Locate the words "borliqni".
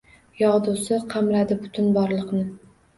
2.01-2.47